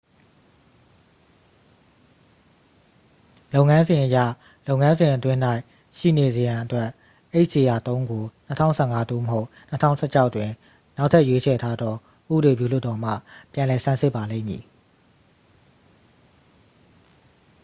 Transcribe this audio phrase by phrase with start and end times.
[3.53, 4.17] လုပ်ငန်းစဉ်အရ
[4.67, 5.39] လုပ်ငန်းစဉ်အတွင်း၌
[5.97, 6.87] ရှိနေစေရန်အတွက်
[7.45, 8.23] hjr-3 ကို
[8.67, 9.47] 2015 သို့မဟုတ်
[9.85, 10.51] 2016 တွင်
[10.97, 11.95] နောက်ထပ်ရွေးချယ်ထားသော
[12.33, 13.11] ဥပဒေပြုလွှတ်တော်မှ
[13.53, 14.63] ပြန်လည်ဆန်းစစ်ပါလိမ့်မည်